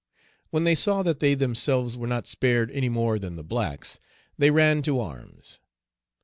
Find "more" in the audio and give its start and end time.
2.89-3.19